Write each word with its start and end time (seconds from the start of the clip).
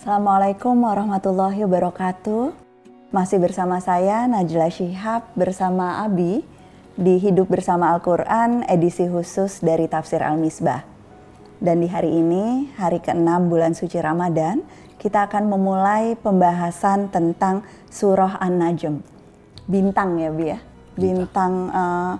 Assalamualaikum 0.00 0.80
warahmatullahi 0.80 1.60
wabarakatuh. 1.68 2.56
Masih 3.12 3.36
bersama 3.36 3.84
saya 3.84 4.24
Najla 4.24 4.72
Shihab 4.72 5.28
bersama 5.36 6.00
Abi 6.00 6.40
di 6.96 7.20
Hidup 7.20 7.52
Bersama 7.52 7.92
Al-Quran 7.92 8.64
edisi 8.64 9.04
khusus 9.04 9.60
dari 9.60 9.92
Tafsir 9.92 10.24
Al-Misbah. 10.24 10.88
Dan 11.60 11.84
di 11.84 11.88
hari 11.92 12.16
ini, 12.16 12.72
hari 12.80 13.04
ke-6 13.04 13.28
bulan 13.52 13.76
suci 13.76 14.00
Ramadan, 14.00 14.64
kita 14.96 15.28
akan 15.28 15.52
memulai 15.52 16.16
pembahasan 16.16 17.12
tentang 17.12 17.60
surah 17.92 18.40
An-Najm. 18.40 19.04
Bintang 19.68 20.16
ya 20.16 20.32
Bi 20.32 20.48
ya? 20.48 20.64
Bintang 20.96 21.68
uh, 21.68 22.16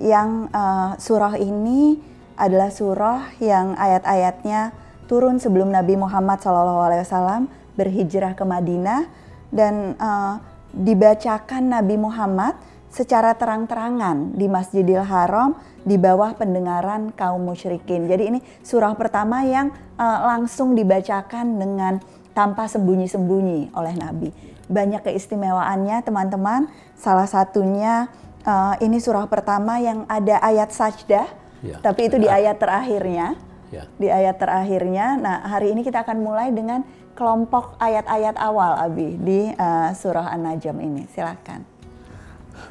yang 0.00 0.48
uh, 0.48 0.96
surah 0.96 1.36
ini 1.36 2.00
adalah 2.40 2.72
surah 2.72 3.36
yang 3.36 3.76
ayat-ayatnya 3.76 4.87
turun 5.08 5.40
sebelum 5.40 5.72
Nabi 5.72 5.96
Muhammad 5.96 6.38
SAW 6.44 7.48
berhijrah 7.74 8.36
ke 8.36 8.44
Madinah 8.44 9.08
dan 9.48 9.96
uh, 9.96 10.38
dibacakan 10.76 11.72
Nabi 11.72 11.96
Muhammad 11.96 12.54
secara 12.92 13.32
terang-terangan 13.36 14.36
di 14.36 14.46
Masjidil 14.48 15.04
Haram 15.04 15.56
di 15.84 15.96
bawah 15.96 16.36
pendengaran 16.36 17.16
kaum 17.16 17.40
musyrikin. 17.48 18.04
Jadi 18.04 18.22
ini 18.28 18.38
surah 18.60 18.92
pertama 18.92 19.44
yang 19.44 19.72
uh, 19.96 20.18
langsung 20.28 20.76
dibacakan 20.76 21.56
dengan 21.56 22.00
tanpa 22.36 22.68
sembunyi-sembunyi 22.68 23.72
oleh 23.72 23.94
Nabi. 23.96 24.28
Banyak 24.68 25.08
keistimewaannya 25.08 26.04
teman-teman. 26.04 26.68
Salah 26.92 27.24
satunya 27.24 28.12
uh, 28.44 28.76
ini 28.84 29.00
surah 29.00 29.24
pertama 29.24 29.80
yang 29.80 30.04
ada 30.04 30.36
ayat 30.44 30.68
sajdah, 30.68 31.26
ya. 31.64 31.76
tapi 31.80 32.12
itu 32.12 32.20
di 32.20 32.28
ayat 32.28 32.60
terakhirnya 32.60 33.47
ya. 33.72 33.84
di 33.96 34.08
ayat 34.08 34.36
terakhirnya. 34.40 35.16
Nah, 35.20 35.44
hari 35.44 35.72
ini 35.72 35.84
kita 35.84 36.04
akan 36.04 36.18
mulai 36.20 36.48
dengan 36.52 36.84
kelompok 37.12 37.76
ayat-ayat 37.82 38.38
awal 38.38 38.78
Abi 38.78 39.18
di 39.18 39.50
uh, 39.52 39.90
surah 39.92 40.32
An-Najm 40.32 40.76
ini. 40.78 41.02
Silakan. 41.10 41.66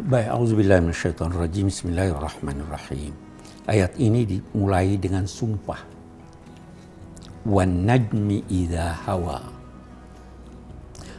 Baik, 0.03 0.27
auzubillahi 0.31 0.83
minasyaitonirrajim. 0.87 1.67
Bismillahirrahmanirrahim. 1.71 3.13
Ayat 3.67 3.99
ini 3.99 4.23
dimulai 4.23 4.95
dengan 4.95 5.27
sumpah. 5.27 5.81
Wan 7.47 7.87
najmi 7.87 8.43
idza 8.47 8.95
hawa. 9.07 9.39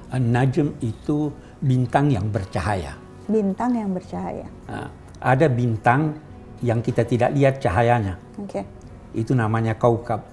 An-Najm 0.08 0.80
itu 0.80 1.28
bintang 1.60 2.08
yang 2.08 2.32
bercahaya. 2.32 2.96
Bintang 3.28 3.76
yang 3.76 3.92
bercahaya. 3.92 4.48
Nah, 4.68 4.88
ada 5.20 5.46
bintang 5.52 6.16
yang 6.64 6.80
kita 6.80 7.04
tidak 7.04 7.36
lihat 7.36 7.60
cahayanya. 7.60 8.16
Oke. 8.40 8.64
Okay 8.64 8.77
itu 9.16 9.32
namanya 9.32 9.76
kaukab. 9.76 10.24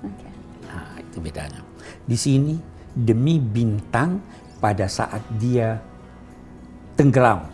Okay. 0.00 0.32
Nah, 0.66 1.00
itu 1.02 1.18
bedanya. 1.18 1.62
Di 2.06 2.16
sini 2.18 2.54
demi 2.90 3.38
bintang 3.38 4.20
pada 4.58 4.86
saat 4.90 5.22
dia 5.38 5.78
tenggelam. 6.98 7.48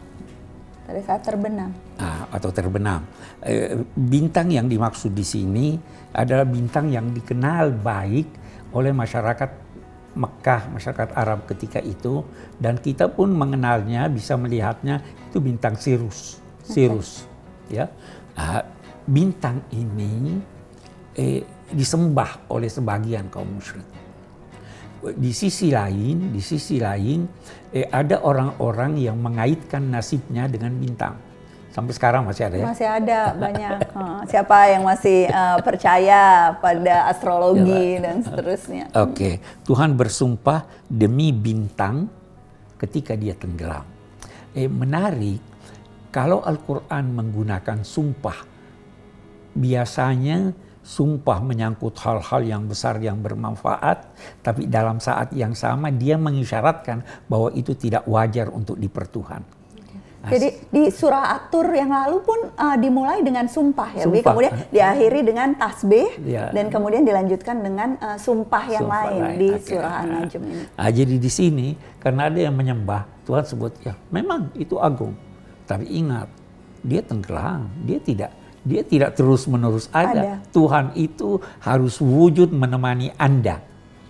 Pada 0.87 1.01
saat 1.03 1.23
terbenam. 1.23 1.71
Nah, 1.99 2.29
atau 2.31 2.51
terbenam. 2.53 3.03
E, 3.43 3.83
bintang 3.95 4.53
yang 4.53 4.71
dimaksud 4.71 5.15
di 5.15 5.27
sini 5.27 5.77
adalah 6.15 6.47
bintang 6.47 6.91
yang 6.91 7.11
dikenal 7.11 7.75
baik 7.79 8.29
oleh 8.75 8.93
masyarakat 8.93 9.67
Mekah, 10.17 10.73
masyarakat 10.73 11.13
Arab 11.13 11.45
ketika 11.45 11.77
itu, 11.77 12.25
dan 12.57 12.81
kita 12.81 13.13
pun 13.13 13.37
mengenalnya, 13.37 14.09
bisa 14.09 14.33
melihatnya 14.41 15.05
itu 15.29 15.45
bintang 15.45 15.77
Sirus, 15.77 16.41
Sirus, 16.65 17.29
okay. 17.69 17.85
ya. 17.85 17.92
Nah, 18.33 18.65
bintang 19.05 19.61
ini 19.77 20.41
eh, 21.17 21.43
disembah 21.73 22.53
oleh 22.53 22.71
sebagian 22.71 23.33
kaum 23.33 23.49
musyrik. 23.49 23.85
Di 25.07 25.31
sisi 25.31 25.71
lain, 25.71 26.33
di 26.35 26.43
sisi 26.45 26.79
lain 26.79 27.27
eh, 27.73 27.89
ada 27.89 28.23
orang-orang 28.23 29.01
yang 29.01 29.19
mengaitkan 29.19 29.89
nasibnya 29.89 30.47
dengan 30.47 30.77
bintang. 30.77 31.17
Sampai 31.77 31.93
sekarang 31.93 32.25
masih 32.25 32.49
ada 32.49 32.57
ya? 32.57 32.65
Masih 32.73 32.89
ada 32.89 33.21
banyak. 33.37 33.79
Siapa 34.33 34.57
yang 34.73 34.83
masih 34.89 35.29
uh, 35.29 35.61
percaya 35.61 36.57
pada 36.57 37.13
astrologi 37.13 38.01
ya, 38.01 38.09
dan 38.09 38.25
seterusnya. 38.25 38.89
Oke, 38.97 39.13
okay. 39.13 39.35
Tuhan 39.69 39.93
bersumpah 39.93 40.65
demi 40.89 41.37
bintang 41.37 42.09
ketika 42.81 43.13
dia 43.13 43.37
tenggelam. 43.37 43.85
Eh, 44.57 44.73
menarik, 44.73 45.37
kalau 46.09 46.41
Al-Quran 46.41 47.13
menggunakan 47.13 47.85
sumpah, 47.85 48.41
biasanya 49.53 50.57
sumpah 50.86 51.42
menyangkut 51.42 51.98
hal-hal 51.98 52.47
yang 52.47 52.63
besar 52.70 53.02
yang 53.02 53.19
bermanfaat, 53.19 54.07
tapi 54.47 54.70
dalam 54.70 55.02
saat 55.02 55.35
yang 55.35 55.51
sama 55.51 55.91
dia 55.91 56.14
mengisyaratkan 56.14 57.02
bahwa 57.27 57.51
itu 57.58 57.74
tidak 57.74 58.07
wajar 58.07 58.47
untuk 58.55 58.79
dipertuhan. 58.79 59.42
Jadi 60.27 60.58
di 60.74 60.91
surah 60.91 61.39
Atur 61.39 61.70
yang 61.70 61.95
lalu 61.95 62.19
pun 62.19 62.51
uh, 62.58 62.74
dimulai 62.74 63.23
dengan 63.23 63.47
sumpah 63.47 63.95
ya, 63.95 64.11
sumpah. 64.11 64.27
kemudian 64.27 64.52
diakhiri 64.74 65.20
dengan 65.23 65.55
tasbih 65.55 66.19
ya. 66.27 66.51
dan 66.51 66.67
kemudian 66.67 67.07
dilanjutkan 67.07 67.63
dengan 67.63 67.95
uh, 68.03 68.18
sumpah 68.18 68.64
yang 68.67 68.91
sumpah 68.91 69.03
lain, 69.07 69.23
lain 69.23 69.39
di 69.39 69.48
okay. 69.55 69.67
surah 69.70 69.92
An-Najm 70.03 70.42
ini. 70.42 70.64
Nah, 70.67 70.91
jadi 70.91 71.14
di 71.14 71.30
sini 71.30 71.68
karena 72.03 72.27
ada 72.27 72.42
yang 72.42 72.58
menyembah, 72.58 73.07
Tuhan 73.23 73.45
sebut 73.47 73.73
ya 73.86 73.95
memang 74.11 74.51
itu 74.58 74.74
agung. 74.83 75.14
Tapi 75.63 75.86
ingat, 75.95 76.27
dia 76.83 77.07
tenggelam, 77.07 77.70
dia 77.86 77.98
tidak 78.03 78.30
dia 78.67 78.83
tidak 78.83 79.15
terus-menerus 79.15 79.87
ada. 79.95 80.11
ada. 80.11 80.31
Tuhan 80.51 80.91
itu 80.99 81.39
harus 81.63 82.03
wujud 82.03 82.51
menemani 82.51 83.15
Anda. 83.15 83.63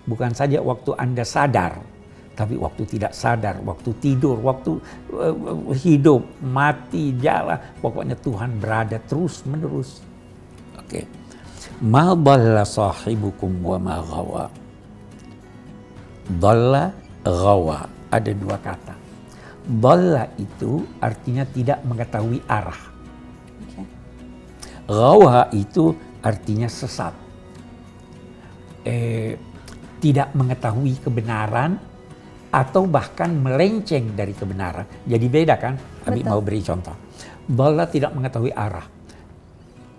Bukan 0.09 0.33
saja 0.33 0.65
waktu 0.65 0.97
Anda 0.97 1.29
sadar, 1.29 1.85
tapi 2.33 2.57
waktu 2.57 2.89
tidak 2.89 3.13
sadar, 3.13 3.61
waktu 3.61 3.93
tidur, 4.01 4.41
waktu 4.41 4.81
uh, 5.13 5.77
hidup, 5.77 6.25
mati, 6.41 7.13
jalan, 7.21 7.61
pokoknya 7.85 8.17
Tuhan 8.17 8.57
berada 8.57 8.97
terus-menerus. 9.05 10.01
Oke. 10.81 11.05
Okay. 11.05 11.05
Ma 11.85 12.17
dhalla 12.17 12.65
sahibukum 12.65 13.61
wa 13.61 13.77
ma 13.77 14.01
ghawa. 14.01 14.45
Dhalla 16.41 16.85
ghawa. 17.21 17.93
Ada 18.09 18.33
dua 18.33 18.57
kata. 18.57 18.95
Dhalla 19.67 20.31
itu 20.39 20.87
artinya 21.03 21.43
tidak 21.43 21.83
mengetahui 21.83 22.39
arah 22.47 22.96
Gawa 24.87 25.51
itu 25.51 25.91
artinya 26.23 26.71
sesat. 26.71 27.11
Eh, 28.87 29.35
tidak 29.99 30.31
mengetahui 30.39 31.03
kebenaran 31.03 31.75
atau 32.55 32.87
bahkan 32.87 33.35
melenceng 33.35 34.15
dari 34.15 34.31
kebenaran. 34.31 34.87
Jadi 35.03 35.27
beda 35.27 35.55
kan? 35.59 35.75
Abi 36.07 36.23
mau 36.23 36.39
beri 36.39 36.63
contoh. 36.63 36.95
Bala 37.51 37.91
tidak 37.91 38.15
mengetahui 38.15 38.55
arah. 38.55 38.87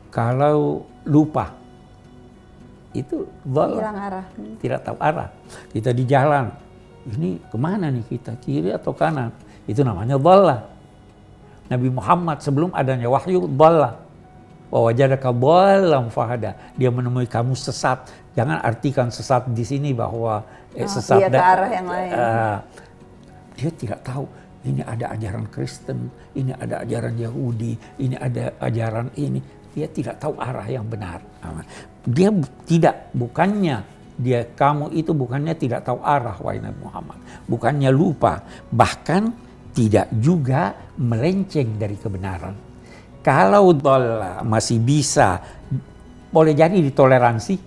Kalau 0.07 0.87
lupa, 1.03 1.51
itu 2.95 3.27
bala 3.43 3.91
arah. 3.91 4.25
tidak 4.63 4.87
tahu 4.87 4.97
arah. 5.03 5.29
Kita 5.69 5.91
di 5.91 6.07
jalan, 6.07 6.47
ini 7.11 7.37
ke 7.43 7.57
mana 7.59 7.91
nih 7.91 8.07
kita, 8.07 8.39
kiri 8.39 8.71
atau 8.71 8.95
kanan? 8.95 9.35
Itu 9.67 9.83
namanya 9.83 10.15
bala. 10.15 10.63
Nabi 11.67 11.91
Muhammad 11.91 12.39
sebelum 12.39 12.71
adanya 12.71 13.11
wahyu 13.11 13.43
bala 13.43 14.06
wajadaka 14.71 15.31
dhalam 15.31 16.11
fahada. 16.11 16.55
Dia 16.75 16.91
menemui 16.91 17.27
kamu 17.27 17.55
sesat. 17.55 18.07
Jangan 18.35 18.59
artikan 18.61 19.07
sesat 19.09 19.47
di 19.49 19.63
sini 19.63 19.95
bahwa 19.95 20.43
eh, 20.75 20.83
oh, 20.83 20.89
sesat 20.89 21.19
dia 21.23 21.29
ke 21.31 21.39
arah 21.39 21.69
yang 21.71 21.87
lain. 21.87 22.11
Uh, 22.13 22.57
dia 23.57 23.71
tidak 23.73 23.99
tahu 24.05 24.25
ini 24.67 24.81
ada 24.83 25.15
ajaran 25.15 25.45
Kristen, 25.47 26.11
ini 26.35 26.51
ada 26.51 26.83
ajaran 26.83 27.15
Yahudi, 27.15 27.73
ini 28.03 28.15
ada 28.19 28.51
ajaran 28.59 29.07
ini. 29.15 29.39
Dia 29.71 29.87
tidak 29.87 30.19
tahu 30.19 30.35
arah 30.41 30.67
yang 30.67 30.83
benar. 30.89 31.21
Dia 32.03 32.33
tidak, 32.65 33.13
bukannya 33.13 33.95
dia 34.17 34.49
kamu 34.57 34.97
itu 34.97 35.13
bukannya 35.13 35.53
tidak 35.53 35.85
tahu 35.85 36.01
arah 36.01 36.33
wahai 36.41 36.57
Nabi 36.57 36.81
Muhammad, 36.81 37.21
bukannya 37.45 37.93
lupa, 37.93 38.41
bahkan 38.73 39.29
tidak 39.77 40.09
juga 40.17 40.73
melenceng 40.97 41.77
dari 41.77 41.93
kebenaran 41.93 42.66
kalau 43.27 43.75
dola 43.75 44.39
masih 44.39 44.79
bisa, 44.79 45.43
boleh 46.31 46.55
jadi 46.55 46.79
ditoleransi, 46.79 47.59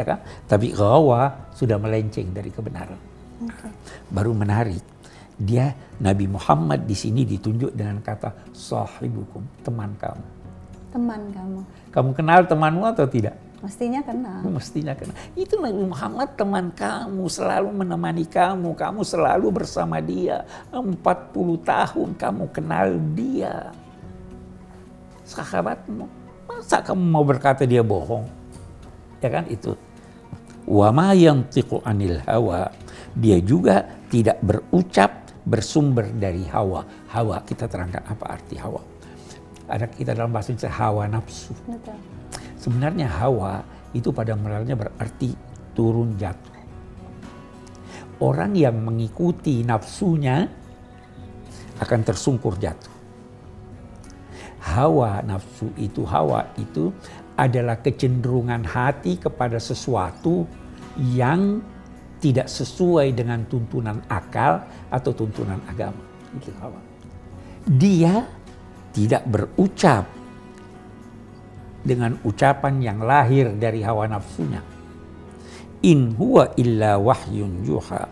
ya 0.00 0.04
kan? 0.08 0.24
Tapi 0.48 0.72
gawa 0.72 1.52
sudah 1.52 1.76
melenceng 1.76 2.32
dari 2.32 2.48
kebenaran. 2.48 2.96
Okay. 3.44 3.68
Baru 4.08 4.32
menarik. 4.32 4.80
Dia 5.36 5.76
Nabi 6.00 6.32
Muhammad 6.32 6.88
di 6.88 6.96
sini 6.96 7.28
ditunjuk 7.28 7.76
dengan 7.76 8.00
kata 8.00 8.32
sahibukum, 8.56 9.44
teman 9.60 9.92
kamu. 10.00 10.24
Teman 10.96 11.28
kamu. 11.28 11.60
Kamu 11.92 12.10
kenal 12.16 12.48
temanmu 12.48 12.84
atau 12.88 13.04
tidak? 13.04 13.36
Mestinya 13.60 14.00
kenal. 14.00 14.40
Mestinya 14.48 14.96
kenal. 14.96 15.12
Itu 15.36 15.60
Nabi 15.60 15.84
Muhammad 15.84 16.32
teman 16.40 16.72
kamu, 16.72 17.28
selalu 17.28 17.68
menemani 17.84 18.24
kamu, 18.24 18.72
kamu 18.72 19.04
selalu 19.04 19.60
bersama 19.60 20.00
dia. 20.00 20.48
40 20.72 20.96
tahun 21.68 22.08
kamu 22.16 22.44
kenal 22.48 22.96
dia 23.12 23.76
sahabatmu. 25.30 26.04
Masa 26.50 26.82
kamu 26.82 27.04
mau 27.06 27.22
berkata 27.22 27.62
dia 27.62 27.86
bohong? 27.86 28.26
Ya 29.22 29.30
kan 29.30 29.46
itu. 29.46 29.78
Wa 30.66 30.90
ma 30.90 31.14
yantiqu 31.14 31.78
anil 31.86 32.18
hawa. 32.26 32.74
Dia 33.14 33.38
juga 33.38 33.86
tidak 34.10 34.42
berucap 34.42 35.30
bersumber 35.46 36.10
dari 36.10 36.42
hawa. 36.50 36.82
Hawa 37.14 37.46
kita 37.46 37.70
terangkan 37.70 38.02
apa 38.10 38.24
arti 38.26 38.58
hawa. 38.58 38.82
Ada 39.70 39.86
kita 39.86 40.18
dalam 40.18 40.34
bahasa 40.34 40.50
Indonesia 40.50 40.74
hawa 40.74 41.06
nafsu. 41.06 41.54
Betul. 41.62 41.94
Sebenarnya 42.58 43.06
hawa 43.06 43.62
itu 43.94 44.10
pada 44.10 44.34
mulanya 44.34 44.74
berarti 44.74 45.32
turun 45.72 46.18
jatuh. 46.18 46.58
Orang 48.20 48.52
yang 48.52 48.76
mengikuti 48.84 49.64
nafsunya 49.64 50.44
akan 51.80 52.00
tersungkur 52.04 52.60
jatuh. 52.60 52.99
Hawa 54.70 55.18
nafsu 55.26 55.66
itu 55.74 56.06
hawa 56.06 56.46
itu 56.54 56.94
adalah 57.34 57.82
kecenderungan 57.82 58.62
hati 58.62 59.18
kepada 59.18 59.58
sesuatu 59.58 60.46
yang 61.10 61.58
tidak 62.22 62.46
sesuai 62.46 63.16
dengan 63.16 63.42
tuntunan 63.50 63.98
akal 64.06 64.62
atau 64.92 65.10
tuntunan 65.10 65.58
agama. 65.66 66.04
Itu 66.36 66.52
hawa. 66.60 66.78
Dia 67.66 68.28
tidak 68.94 69.24
berucap 69.26 70.04
dengan 71.80 72.20
ucapan 72.22 72.74
yang 72.84 72.98
lahir 73.00 73.48
dari 73.56 73.80
hawa 73.80 74.04
nafsunya. 74.06 74.60
In 75.80 76.12
huwa 76.12 76.52
illa 76.60 77.00
wahyun 77.00 77.64
yuha. 77.64 78.04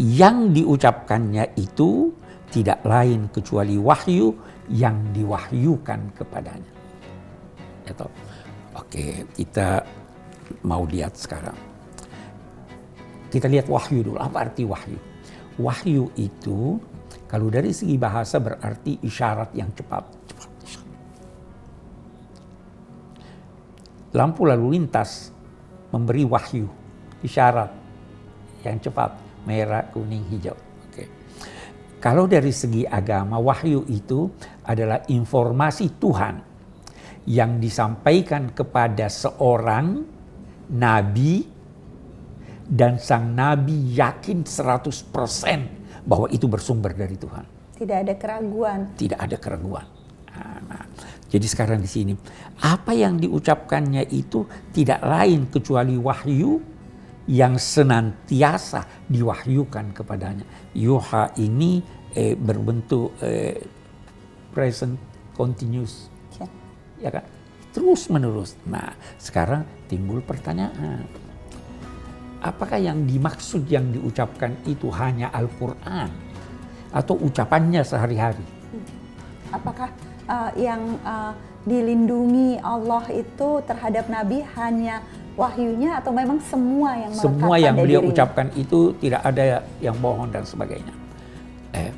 Yang 0.00 0.36
diucapkannya 0.56 1.52
itu 1.60 2.10
tidak 2.54 2.86
lain 2.86 3.26
kecuali 3.34 3.74
wahyu 3.74 4.30
yang 4.70 4.94
diwahyukan 5.10 6.14
kepadanya. 6.14 6.72
Ya 7.82 7.92
toh? 7.98 8.10
Oke, 8.78 9.26
kita 9.34 9.82
mau 10.62 10.86
lihat 10.86 11.18
sekarang. 11.18 11.58
Kita 13.26 13.50
lihat 13.50 13.66
wahyu 13.66 14.06
dulu. 14.06 14.18
Apa 14.22 14.46
arti 14.46 14.62
wahyu? 14.62 14.94
Wahyu 15.58 16.14
itu 16.14 16.78
kalau 17.26 17.50
dari 17.50 17.74
segi 17.74 17.98
bahasa 17.98 18.38
berarti 18.38 19.02
isyarat 19.02 19.50
yang 19.58 19.74
cepat. 19.74 20.06
Lampu 24.14 24.46
lalu 24.46 24.78
lintas 24.78 25.34
memberi 25.90 26.22
wahyu, 26.22 26.70
isyarat 27.26 27.74
yang 28.62 28.78
cepat, 28.78 29.10
merah, 29.42 29.82
kuning, 29.90 30.22
hijau. 30.30 30.54
Kalau 32.04 32.28
dari 32.28 32.52
segi 32.52 32.84
agama, 32.84 33.40
wahyu 33.40 33.88
itu 33.88 34.28
adalah 34.68 35.08
informasi 35.08 35.96
Tuhan 35.96 36.36
yang 37.24 37.56
disampaikan 37.56 38.52
kepada 38.52 39.08
seorang 39.08 40.04
nabi 40.68 41.48
dan 42.68 43.00
sang 43.00 43.32
nabi 43.32 43.96
yakin 43.96 44.44
100% 44.44 46.04
bahwa 46.04 46.28
itu 46.28 46.44
bersumber 46.44 46.92
dari 46.92 47.16
Tuhan. 47.16 47.72
Tidak 47.80 47.96
ada 47.96 48.14
keraguan. 48.20 48.92
Tidak 49.00 49.16
ada 49.16 49.40
keraguan. 49.40 49.88
Nah, 50.28 50.60
nah, 50.60 50.84
jadi 51.32 51.46
sekarang 51.48 51.80
di 51.80 51.88
sini 51.88 52.12
apa 52.60 52.92
yang 52.92 53.16
diucapkannya 53.16 54.04
itu 54.12 54.44
tidak 54.76 55.00
lain 55.00 55.48
kecuali 55.48 55.96
wahyu 55.96 56.73
yang 57.28 57.56
senantiasa 57.56 59.08
diwahyukan 59.08 59.96
kepadanya. 59.96 60.44
Yuha 60.76 61.36
ini 61.40 61.80
eh, 62.12 62.36
berbentuk 62.36 63.16
eh, 63.24 63.60
present 64.52 64.96
continuous. 65.32 66.12
Ya. 66.36 66.46
Ya 67.00 67.10
kan? 67.20 67.24
Terus 67.74 68.06
menerus. 68.12 68.54
Nah, 68.68 68.94
sekarang 69.18 69.66
timbul 69.90 70.22
pertanyaan 70.22 71.24
apakah 72.44 72.76
yang 72.76 73.08
dimaksud 73.08 73.64
yang 73.72 73.88
diucapkan 73.88 74.52
itu 74.68 74.92
hanya 74.92 75.32
Al-Quran 75.32 76.12
atau 76.92 77.16
ucapannya 77.16 77.80
sehari-hari? 77.80 78.44
Apakah 79.48 79.88
uh, 80.28 80.52
yang 80.54 81.00
uh, 81.02 81.32
dilindungi 81.64 82.60
Allah 82.60 83.08
itu 83.08 83.64
terhadap 83.64 84.12
Nabi 84.12 84.44
hanya 84.60 85.00
wahyunya 85.34 85.98
atau 85.98 86.14
memang 86.14 86.38
semua 86.38 86.94
yang 86.94 87.12
semua 87.14 87.54
yang 87.58 87.74
beliau 87.74 88.00
dirinya? 88.02 88.14
ucapkan 88.14 88.46
itu 88.54 88.94
tidak 89.02 89.20
ada 89.26 89.62
yang 89.82 89.96
bohong 89.98 90.30
dan 90.30 90.46
sebagainya. 90.46 90.94
Eh, 91.74 91.90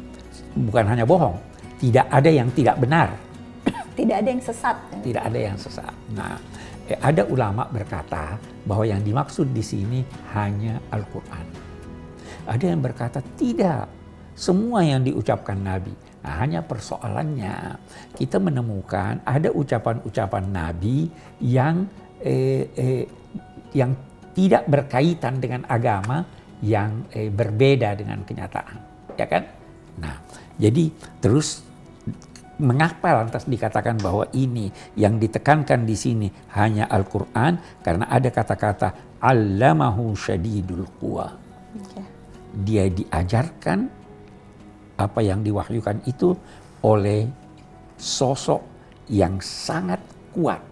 bukan 0.56 0.84
hanya 0.88 1.04
bohong, 1.04 1.36
tidak 1.76 2.08
ada 2.08 2.30
yang 2.32 2.48
tidak 2.56 2.76
benar. 2.80 3.12
Tidak 3.96 4.12
ada 4.12 4.28
yang 4.28 4.44
sesat. 4.44 4.76
Tidak 5.00 5.22
ada 5.24 5.38
yang 5.40 5.56
sesat. 5.56 5.92
Nah, 6.12 6.36
eh, 6.84 7.00
ada 7.00 7.24
ulama 7.32 7.64
berkata 7.68 8.36
bahwa 8.68 8.84
yang 8.84 9.00
dimaksud 9.00 9.56
di 9.56 9.64
sini 9.64 10.00
hanya 10.36 10.76
Al-Quran. 10.92 11.46
Ada 12.44 12.76
yang 12.76 12.84
berkata 12.84 13.24
tidak, 13.40 13.88
semua 14.36 14.84
yang 14.84 15.00
diucapkan 15.00 15.56
Nabi. 15.56 15.96
Nah, 16.20 16.44
hanya 16.44 16.60
persoalannya 16.60 17.80
kita 18.20 18.36
menemukan 18.36 19.24
ada 19.24 19.48
ucapan-ucapan 19.48 20.44
Nabi 20.44 21.08
yang 21.40 21.88
eh, 22.22 22.68
eh, 22.76 23.04
yang 23.74 23.92
tidak 24.36 24.68
berkaitan 24.68 25.40
dengan 25.40 25.64
agama 25.68 26.24
yang 26.64 27.08
eh, 27.12 27.28
berbeda 27.28 27.96
dengan 27.96 28.24
kenyataan, 28.24 28.76
ya 29.16 29.26
kan? 29.28 29.44
Nah, 29.96 30.16
jadi 30.60 30.92
terus 31.20 31.66
Mengapa 32.56 33.20
lantas 33.20 33.44
dikatakan 33.44 34.00
bahwa 34.00 34.24
ini 34.32 34.72
yang 34.96 35.20
ditekankan 35.20 35.84
di 35.84 35.92
sini 35.92 36.28
hanya 36.56 36.88
Al-Quran? 36.88 37.84
Karena 37.84 38.08
ada 38.08 38.32
kata-kata 38.32 39.20
Allamahu 39.20 40.16
syadidul 40.16 40.88
quwa. 40.96 41.36
Dia 42.56 42.88
diajarkan 42.88 43.78
apa 44.96 45.20
yang 45.20 45.44
diwahyukan 45.44 46.08
itu 46.08 46.32
oleh 46.80 47.28
sosok 48.00 48.64
yang 49.12 49.36
sangat 49.44 50.00
kuat. 50.32 50.64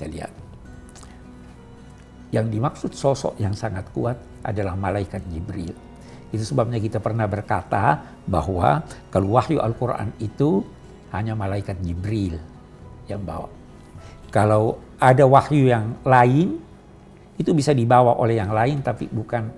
Kita 0.00 0.08
lihat. 0.08 0.32
Yang 2.32 2.46
dimaksud 2.56 2.92
sosok 2.96 3.36
yang 3.36 3.52
sangat 3.52 3.84
kuat 3.92 4.16
adalah 4.40 4.72
malaikat 4.72 5.20
Jibril 5.28 5.76
itu 6.30 6.44
sebabnya 6.46 6.78
kita 6.78 7.02
pernah 7.02 7.26
berkata 7.26 7.98
bahwa 8.22 8.86
kalau 9.10 9.34
wahyu 9.34 9.58
Al-Quran 9.58 10.14
itu 10.22 10.62
hanya 11.10 11.34
malaikat 11.34 11.82
Jibril 11.82 12.38
yang 13.10 13.26
bawa. 13.26 13.50
Kalau 14.30 14.78
ada 15.02 15.26
wahyu 15.26 15.66
yang 15.66 15.98
lain, 16.06 16.62
itu 17.34 17.50
bisa 17.50 17.74
dibawa 17.74 18.14
oleh 18.14 18.38
yang 18.38 18.54
lain 18.54 18.78
tapi 18.78 19.10
bukan 19.10 19.50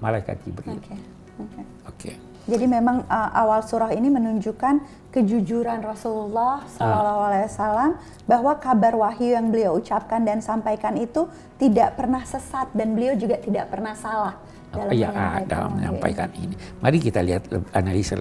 malaikat 0.00 0.40
Jibril. 0.48 0.80
Oke. 0.80 0.88
Okay. 0.88 1.00
Okay. 1.36 1.64
Okay. 1.92 2.16
Jadi 2.44 2.68
memang 2.68 3.08
uh, 3.08 3.30
awal 3.32 3.64
surah 3.64 3.96
ini 3.96 4.12
menunjukkan 4.12 5.08
kejujuran 5.08 5.80
Rasulullah 5.80 6.60
SAW 6.68 7.96
bahwa 8.28 8.52
kabar 8.60 8.92
wahyu 8.92 9.32
yang 9.32 9.48
beliau 9.48 9.80
ucapkan 9.80 10.20
dan 10.28 10.44
sampaikan 10.44 10.92
itu 11.00 11.24
tidak 11.56 11.96
pernah 11.96 12.20
sesat 12.28 12.68
dan 12.76 12.92
beliau 12.92 13.16
juga 13.16 13.40
tidak 13.40 13.72
pernah 13.72 13.96
salah 13.96 14.36
dalam 14.74 14.92
yang 14.92 15.14
ada 15.14 15.70
menyampaikan 15.70 16.28
ini. 16.36 16.52
Mari 16.82 16.98
kita 17.00 17.24
lihat 17.24 17.48
analisa 17.72 18.18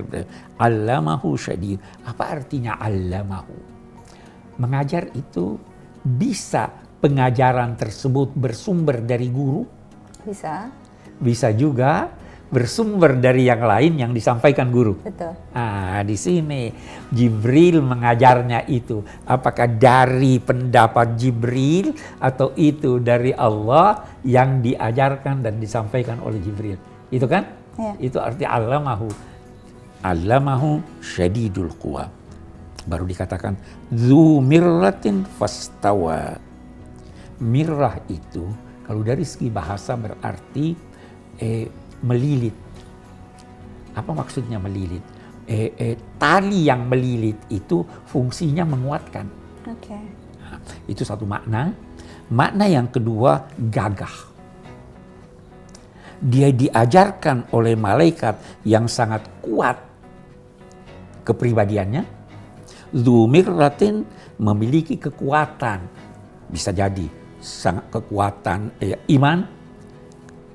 Allamahu 0.56 1.36
syadid. 1.36 1.82
Apa 2.06 2.40
artinya 2.40 2.78
allamahu? 2.80 3.58
Mengajar 4.62 5.10
itu 5.18 5.58
bisa 6.06 6.70
pengajaran 7.02 7.76
tersebut 7.76 8.32
bersumber 8.38 9.02
dari 9.02 9.28
guru? 9.28 9.66
Bisa. 10.24 10.70
Bisa 11.20 11.50
juga 11.52 12.14
bersumber 12.54 13.18
dari 13.18 13.50
yang 13.50 13.66
lain 13.66 13.98
yang 13.98 14.12
disampaikan 14.14 14.70
guru. 14.70 15.02
Betul. 15.02 15.34
Ah, 15.58 16.06
di 16.06 16.14
sini 16.14 16.70
Jibril 17.10 17.82
mengajarnya 17.82 18.70
itu. 18.70 19.02
Apakah 19.26 19.66
dari 19.66 20.38
pendapat 20.38 21.18
Jibril 21.18 21.98
atau 22.22 22.54
itu 22.54 23.02
dari 23.02 23.34
Allah 23.34 24.06
yang 24.22 24.62
diajarkan 24.62 25.42
dan 25.42 25.58
disampaikan 25.58 26.22
oleh 26.22 26.38
Jibril? 26.38 26.78
Itu 27.10 27.26
kan? 27.26 27.50
Ya. 27.74 27.98
Itu 27.98 28.22
arti 28.22 28.46
allamahu. 28.46 29.10
Allamahu 30.06 31.02
syadidul 31.02 31.74
quwa. 31.82 32.06
Baru 32.86 33.10
dikatakan 33.10 33.58
zu 33.90 34.38
mirratin 34.46 35.26
fastawa. 35.26 36.38
Mirrah 37.42 37.98
itu 38.08 38.46
kalau 38.86 39.02
dari 39.02 39.26
segi 39.26 39.48
bahasa 39.50 39.96
berarti 39.96 40.76
eh, 41.40 41.66
melilit. 42.04 42.56
Apa 43.96 44.12
maksudnya 44.12 44.60
melilit? 44.60 45.02
Eh, 45.44 45.76
eh, 45.76 45.96
tali 46.20 46.68
yang 46.68 46.88
melilit 46.88 47.36
itu 47.52 47.84
fungsinya 48.08 48.64
menguatkan. 48.64 49.28
Oke. 49.68 49.92
Okay. 49.92 50.06
Nah, 50.40 50.60
itu 50.88 51.04
satu 51.04 51.28
makna. 51.28 51.72
Makna 52.32 52.66
yang 52.68 52.88
kedua 52.88 53.48
gagah. 53.60 54.32
Dia 56.24 56.56
diajarkan 56.56 57.52
oleh 57.52 57.76
malaikat 57.76 58.64
yang 58.64 58.88
sangat 58.88 59.28
kuat 59.44 59.76
kepribadiannya. 61.28 62.04
Zumirratin 62.96 64.08
memiliki 64.40 64.96
kekuatan. 64.96 65.84
Bisa 66.48 66.72
jadi 66.72 67.10
sangat 67.44 67.92
kekuatan 67.92 68.72
eh, 68.80 68.96
iman, 69.20 69.44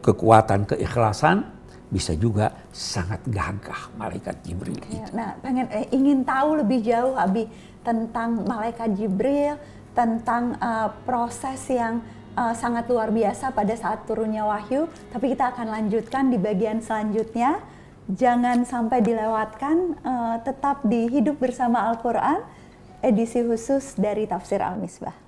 kekuatan 0.08 0.64
keikhlasan, 0.64 1.44
bisa 1.92 2.12
juga 2.16 2.52
sangat 2.72 3.20
gagah 3.28 3.92
malaikat 3.96 4.40
Jibril 4.44 4.76
Ya, 4.88 5.04
itu. 5.04 5.12
nah, 5.16 5.36
pengen 5.40 5.68
eh, 5.72 5.88
ingin 5.92 6.24
tahu 6.24 6.60
lebih 6.64 6.84
jauh 6.84 7.16
Abi 7.16 7.48
tentang 7.84 8.44
malaikat 8.44 8.92
Jibril, 8.96 9.56
tentang 9.92 10.56
eh, 10.60 10.88
proses 11.08 11.60
yang 11.68 12.00
eh, 12.36 12.54
sangat 12.56 12.88
luar 12.88 13.08
biasa 13.12 13.52
pada 13.52 13.72
saat 13.76 14.04
turunnya 14.08 14.44
wahyu. 14.44 14.88
Tapi 15.12 15.32
kita 15.36 15.52
akan 15.52 15.68
lanjutkan 15.68 16.32
di 16.32 16.36
bagian 16.40 16.80
selanjutnya. 16.80 17.60
Jangan 18.08 18.64
sampai 18.64 19.04
dilewatkan, 19.04 19.76
eh, 20.00 20.36
tetap 20.44 20.80
di 20.84 21.08
Hidup 21.12 21.36
Bersama 21.36 21.88
Al-Quran, 21.92 22.40
edisi 23.04 23.44
khusus 23.44 23.96
dari 24.00 24.24
Tafsir 24.24 24.64
Al-Misbah. 24.64 25.27